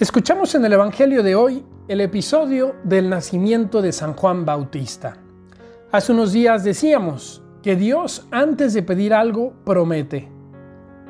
[0.00, 5.18] Escuchamos en el Evangelio de hoy el episodio del nacimiento de San Juan Bautista.
[5.92, 10.26] Hace unos días decíamos que Dios antes de pedir algo promete.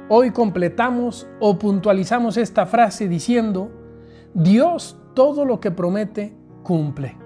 [0.08, 3.70] Hoy completamos o puntualizamos esta frase diciendo,
[4.34, 7.16] Dios todo lo que promete cumple.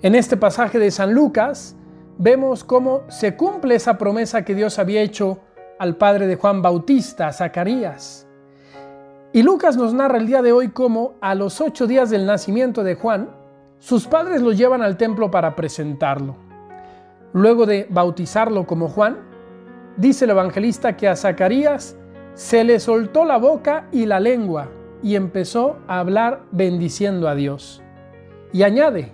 [0.00, 1.76] En este pasaje de San Lucas
[2.16, 5.38] vemos cómo se cumple esa promesa que Dios había hecho
[5.78, 8.25] al padre de Juan Bautista, Zacarías
[9.36, 12.82] y Lucas nos narra el día de hoy cómo a los ocho días del nacimiento
[12.82, 13.28] de Juan,
[13.78, 16.36] sus padres lo llevan al templo para presentarlo.
[17.34, 19.18] Luego de bautizarlo como Juan,
[19.98, 21.98] dice el evangelista que a Zacarías
[22.32, 24.70] se le soltó la boca y la lengua
[25.02, 27.82] y empezó a hablar bendiciendo a Dios.
[28.54, 29.12] Y añade,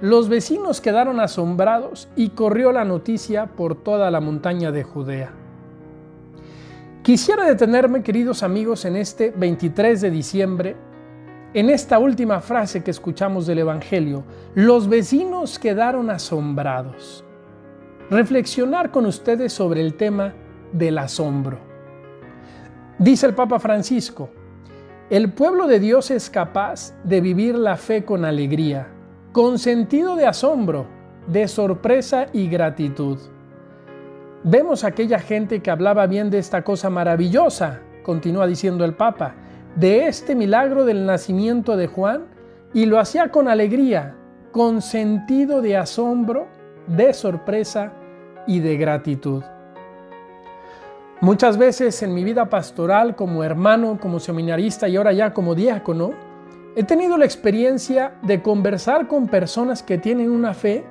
[0.00, 5.43] los vecinos quedaron asombrados y corrió la noticia por toda la montaña de Judea.
[7.04, 10.74] Quisiera detenerme, queridos amigos, en este 23 de diciembre,
[11.52, 14.24] en esta última frase que escuchamos del Evangelio.
[14.54, 17.22] Los vecinos quedaron asombrados.
[18.08, 20.32] Reflexionar con ustedes sobre el tema
[20.72, 21.58] del asombro.
[22.98, 24.30] Dice el Papa Francisco,
[25.10, 28.88] el pueblo de Dios es capaz de vivir la fe con alegría,
[29.30, 30.86] con sentido de asombro,
[31.26, 33.18] de sorpresa y gratitud.
[34.46, 39.34] Vemos a aquella gente que hablaba bien de esta cosa maravillosa, continúa diciendo el Papa,
[39.74, 42.26] de este milagro del nacimiento de Juan,
[42.74, 44.16] y lo hacía con alegría,
[44.52, 46.46] con sentido de asombro,
[46.86, 47.94] de sorpresa
[48.46, 49.42] y de gratitud.
[51.22, 56.12] Muchas veces en mi vida pastoral, como hermano, como seminarista y ahora ya como diácono,
[56.76, 60.84] he tenido la experiencia de conversar con personas que tienen una fe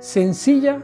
[0.00, 0.82] sencilla,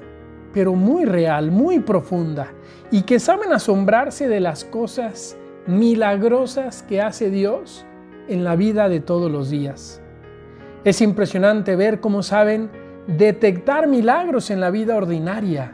[0.53, 2.53] pero muy real, muy profunda,
[2.91, 7.87] y que saben asombrarse de las cosas milagrosas que hace Dios
[8.29, 10.02] en la vida de todos los días.
[10.85, 12.70] Es impresionante ver cómo saben
[13.07, 15.73] detectar milagros en la vida ordinaria,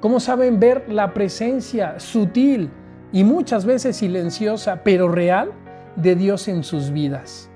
[0.00, 2.70] cómo saben ver la presencia sutil
[3.12, 5.52] y muchas veces silenciosa, pero real,
[5.96, 7.50] de Dios en sus vidas.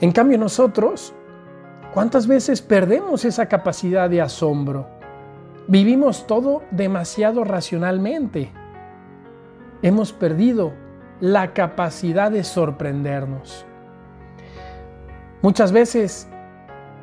[0.00, 1.14] En cambio nosotros
[1.92, 4.86] ¿Cuántas veces perdemos esa capacidad de asombro?
[5.66, 8.52] Vivimos todo demasiado racionalmente.
[9.82, 10.72] Hemos perdido
[11.20, 13.66] la capacidad de sorprendernos.
[15.42, 16.28] Muchas veces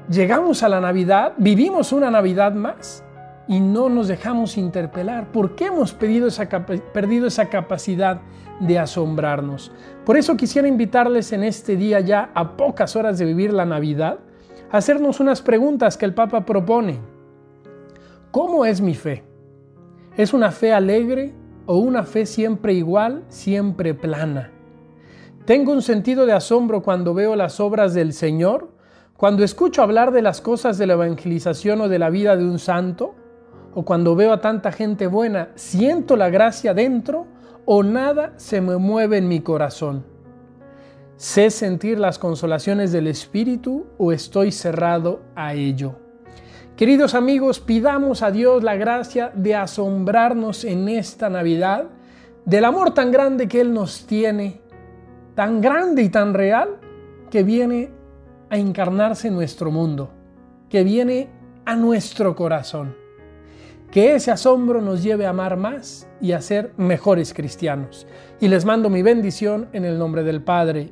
[0.10, 3.04] llegamos a la Navidad, vivimos una Navidad más
[3.46, 5.34] y no nos dejamos interpelar.
[5.34, 8.22] ¿Por qué hemos perdido esa, capacidad
[8.62, 9.70] de asombrarnos?
[10.06, 14.20] Por eso quisiera invitarles en este día ya a pocas horas de vivir la Navidad
[14.72, 17.00] hacernos unas preguntas que el Papa propone.
[18.32, 19.24] ¿Cómo es mi fe?
[20.18, 21.34] ¿Es una fe alegre
[21.66, 24.52] o una fe siempre igual, siempre plana?
[25.46, 28.70] ¿Tengo un sentido de asombro cuando veo las obras del Señor?
[29.16, 32.60] ¿Cuando escucho hablar de las cosas de la evangelización o de la vida de un
[32.60, 33.16] santo?
[33.74, 37.28] ¿O cuando veo a tanta gente buena, siento la gracia dentro
[37.66, 40.17] o nada se me mueve en mi corazón?
[41.18, 45.96] ¿Sé sentir las consolaciones del Espíritu o estoy cerrado a ello?
[46.76, 51.86] Queridos amigos, pidamos a Dios la gracia de asombrarnos en esta Navidad
[52.46, 54.62] del amor tan grande que Él nos tiene,
[55.34, 56.78] tan grande y tan real,
[57.32, 57.90] que viene
[58.52, 60.12] a encarnarse en nuestro mundo,
[60.70, 61.30] que viene
[61.66, 62.96] a nuestro corazón.
[63.90, 68.06] Que ese asombro nos lleve a amar más y a ser mejores cristianos.
[68.40, 70.92] Y les mando mi bendición en el nombre del Padre,